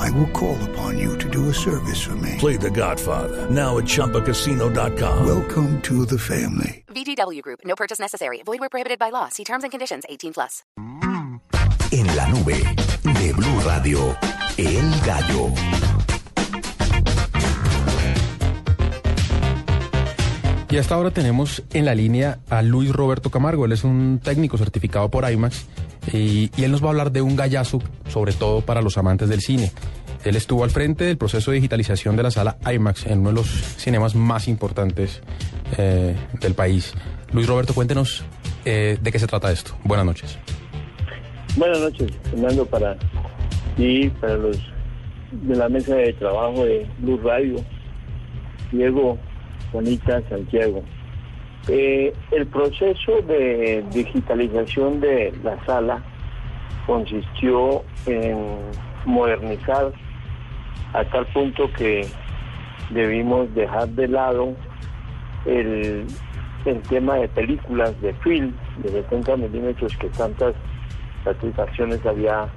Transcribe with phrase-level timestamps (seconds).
[0.00, 2.36] I will call upon you to do a service for me.
[2.38, 5.26] Play The Godfather now at ChumbaCasino.com.
[5.26, 6.84] Welcome to the family.
[6.88, 7.60] VGW Group.
[7.64, 8.42] No purchase necessary.
[8.44, 9.28] Void where prohibited by law.
[9.28, 10.04] See terms and conditions.
[10.08, 10.64] 18 plus.
[11.92, 12.62] En la nube
[13.02, 14.16] de Blue Radio,
[14.56, 15.52] El Gallo.
[20.70, 23.64] Y hasta ahora tenemos en la línea a Luis Roberto Camargo.
[23.64, 25.66] Él es un técnico certificado por IMAX
[26.12, 29.28] y, y, él nos va a hablar de un gallazo, sobre todo para los amantes
[29.28, 29.70] del cine.
[30.24, 33.34] Él estuvo al frente del proceso de digitalización de la sala IMAX en uno de
[33.36, 35.22] los cinemas más importantes
[35.78, 36.92] eh, del país.
[37.32, 38.22] Luis Roberto, cuéntenos
[38.64, 39.76] eh, de qué se trata esto.
[39.84, 40.38] Buenas noches.
[41.56, 42.96] Buenas noches, Fernando, para
[43.76, 44.58] ti, para los
[45.32, 47.56] de la mesa de trabajo de Blue Radio,
[48.72, 49.16] Diego,
[49.72, 50.82] Juanita, Santiago.
[51.72, 56.02] Eh, el proceso de digitalización de la sala
[56.84, 58.56] consistió en
[59.04, 59.92] modernizar
[60.94, 62.04] a tal punto que
[62.90, 64.56] debimos dejar de lado
[65.46, 66.08] el,
[66.64, 70.56] el tema de películas de film de 70 milímetros que tantas
[71.22, 72.48] satisfacciones había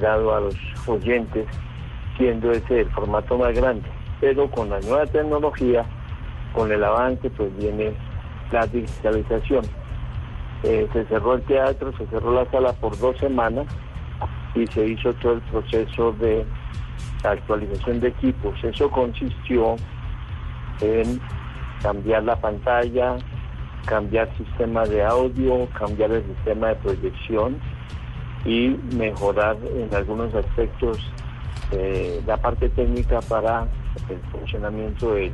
[0.00, 0.56] dado a los
[0.88, 1.46] oyentes,
[2.16, 3.88] siendo ese el formato más grande.
[4.20, 5.86] Pero con la nueva tecnología,
[6.52, 7.94] con el avance, pues viene
[8.50, 9.64] la digitalización.
[10.62, 13.66] Eh, se cerró el teatro, se cerró la sala por dos semanas
[14.54, 16.44] y se hizo todo el proceso de
[17.24, 18.54] actualización de equipos.
[18.64, 19.76] Eso consistió
[20.80, 21.20] en
[21.82, 23.16] cambiar la pantalla,
[23.86, 27.58] cambiar sistema de audio, cambiar el sistema de proyección
[28.44, 30.98] y mejorar en algunos aspectos
[31.72, 33.66] eh, la parte técnica para
[34.08, 35.32] el funcionamiento del,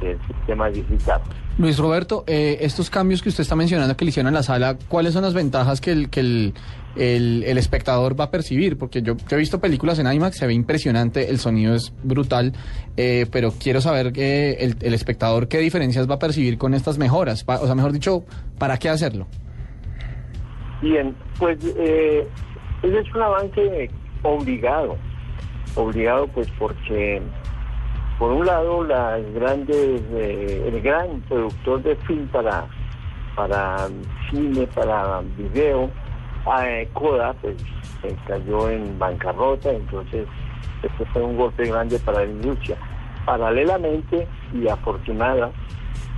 [0.00, 1.20] del sistema digital.
[1.58, 4.78] Luis Roberto, eh, estos cambios que usted está mencionando que le hicieron en la sala,
[4.86, 6.54] ¿cuáles son las ventajas que el, que el,
[6.94, 8.78] el, espectador va a percibir?
[8.78, 12.52] Porque yo, yo, he visto películas en IMAX, se ve impresionante, el sonido es brutal,
[12.96, 16.96] eh, pero quiero saber que el, el, espectador qué diferencias va a percibir con estas
[16.96, 17.44] mejoras.
[17.44, 18.22] O sea, mejor dicho,
[18.56, 19.26] ¿para qué hacerlo?
[20.80, 22.24] Bien, pues eh,
[22.84, 23.90] es un avance
[24.22, 24.96] obligado,
[25.74, 27.20] obligado pues porque
[28.18, 32.66] por un lado las grandes eh, el gran productor de film para
[33.36, 33.88] para
[34.30, 35.90] cine para video
[36.64, 37.56] eh, Coda pues
[38.26, 40.26] cayó en bancarrota entonces
[40.82, 42.76] esto fue un golpe grande para la industria.
[43.24, 45.50] Paralelamente y afortunada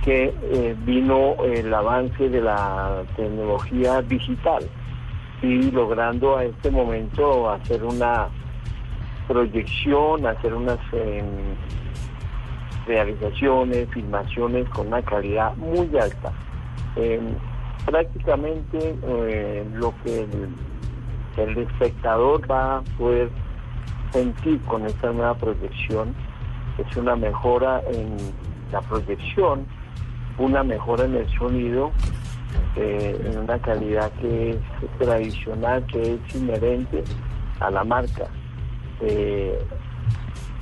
[0.03, 4.63] que eh, vino el avance de la tecnología digital
[5.41, 8.27] y logrando a este momento hacer una
[9.31, 10.79] proyección hacer unas
[12.85, 16.33] realizaciones, filmaciones con una calidad muy alta.
[16.97, 17.21] Eh,
[17.85, 20.49] prácticamente eh, lo que el,
[21.37, 23.29] el, espectador va a poder
[24.11, 26.13] sentir con esta nueva proyección
[26.77, 28.17] es una mejora en
[28.73, 29.65] la proyección,
[30.37, 31.91] una mejora en el sonido,
[32.75, 34.57] eh, en una calidad que es
[34.99, 37.03] tradicional, que es inherente
[37.61, 38.27] a la marca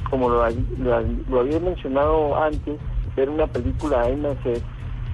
[0.10, 2.80] como lo, lo, lo, había mencionado antes,
[3.16, 4.64] ver una película IMAX es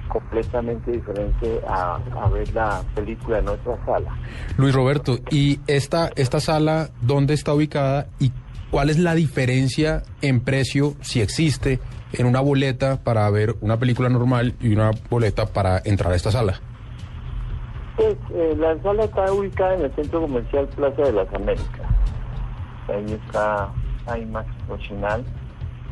[0.08, 4.16] completamente diferente a, a, ver la película en otra sala.
[4.58, 8.32] Luis Roberto, ¿y esta, esta sala dónde está ubicada y
[8.72, 11.80] cuál es la diferencia en precio, si existe,
[12.14, 16.32] en una boleta para ver una película normal y una boleta para entrar a esta
[16.32, 16.60] sala?
[17.98, 21.88] Pues eh, la sala está ubicada en el Centro Comercial Plaza de las Américas.
[22.88, 23.70] Ahí está
[24.18, 25.24] IMAX profesional.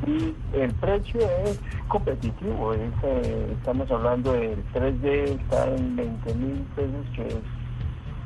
[0.05, 6.65] Y el precio es competitivo, es, eh, estamos hablando del 3D, está en 20 mil
[6.75, 7.35] pesos, que es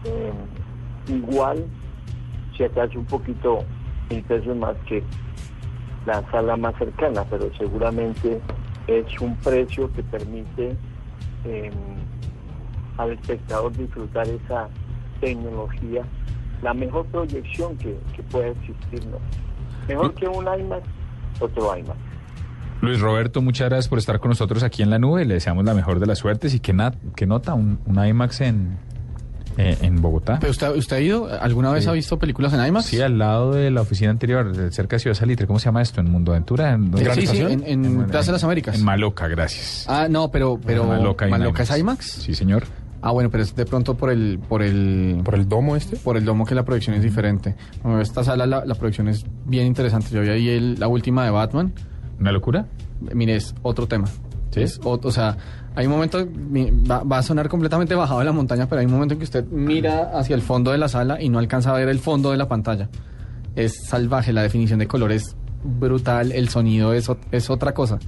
[0.05, 0.33] eh,
[1.07, 1.65] igual,
[2.55, 3.63] si acaso un poquito
[4.09, 5.03] mil pesos más que
[6.07, 8.41] la sala más cercana, pero seguramente
[8.87, 10.75] es un precio que permite
[11.45, 11.71] eh,
[12.97, 14.69] al espectador disfrutar esa
[15.19, 16.03] tecnología,
[16.61, 19.05] la mejor proyección que, que pueda existir.
[19.07, 19.17] ¿no?
[19.87, 20.83] Mejor que un IMAX,
[21.39, 21.97] otro IMAX.
[22.81, 25.25] Luis Roberto, muchas gracias por estar con nosotros aquí en la nube.
[25.25, 26.53] Le deseamos la mejor de las suertes.
[26.53, 28.77] ¿Y qué, na qué nota un, un IMAX en,
[29.57, 30.37] eh, en Bogotá.
[30.39, 31.27] ¿Pero usted, usted ha ido?
[31.41, 31.89] ¿Alguna vez Sí.
[31.89, 32.85] ha visto películas en IMAX?
[32.85, 35.47] Sí, al lado de la oficina anterior, cerca de Ciudad Salitre.
[35.47, 36.01] ¿Cómo se llama esto?
[36.01, 36.73] ¿En Mundo Aventura?
[36.73, 38.77] ¿En sí, en, en Plaza de las Américas.
[38.77, 39.85] En Maloca, gracias.
[39.89, 42.05] Ah, no, pero, pero En Maloca, Maloca, en es IMAX.
[42.05, 42.65] Sí, señor.
[43.07, 45.95] Ah, bueno, pero es de pronto por el, por el, ¿Por el domo este?
[45.95, 47.55] por el domo que la producción es diferente.
[47.81, 50.09] Bueno, esta sala la, la producción es bien interesante.
[50.11, 51.71] Yo vi ahí el- la última de Batman.
[52.19, 52.65] ¿Una locura?
[53.13, 54.07] Mire, es otro tema.
[54.51, 54.61] ¿Sí?
[54.61, 55.37] Es ot- o sea,
[55.75, 56.17] hay un momento,
[56.91, 59.23] va, va a sonar completamente bajado de la montaña, pero hay un momento en que
[59.25, 62.31] usted mira hacia el fondo de la sala y no alcanza a ver el fondo
[62.31, 62.89] de la pantalla.
[63.55, 67.99] Es salvaje, la definición de color es brutal, el sonido es, es otra cosa.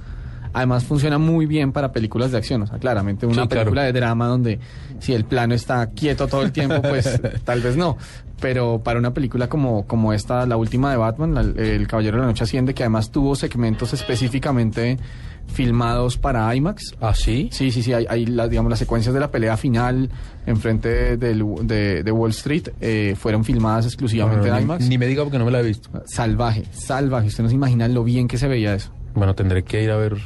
[0.52, 3.64] Además funciona muy bien para películas de acción, o sea, claramente una Sí, claro.
[3.66, 4.58] película de drama donde
[4.98, 7.96] si el plano está quieto todo el tiempo, pues tal vez no.
[8.40, 12.22] Pero para una película como, como esta, la última de Batman, la- El Caballero de
[12.22, 14.98] la Noche Asciende, que además tuvo segmentos específicamente
[15.46, 16.94] filmados para IMAX.
[17.00, 17.48] ¿Ah, sí?
[17.52, 20.08] Sí, sí, sí, hay, hay las, digamos, las secuencias de la pelea final
[20.46, 24.88] enfrente del- de, de Wall Street eh, fueron filmadas exclusivamente Bueno, en ni, IMAX.
[24.88, 25.90] ni me diga porque no me la he visto.
[26.06, 27.28] Salvaje, salvaje.
[27.28, 28.90] Usted no se imagina lo bien que se veía eso.
[29.14, 30.16] Bueno, tendré que ir a ver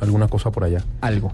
[0.00, 0.82] alguna cosa por allá.
[1.00, 1.32] Algo.